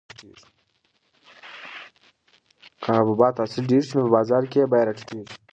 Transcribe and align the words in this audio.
که 2.83 2.87
د 2.93 2.97
حبوباتو 2.99 3.41
حاصل 3.43 3.63
ډېر 3.71 3.83
شي 3.87 3.93
نو 3.97 4.01
په 4.05 4.13
بازار 4.15 4.43
کې 4.51 4.57
یې 4.61 4.69
بیه 4.71 4.85
راټیټیږي. 4.87 5.35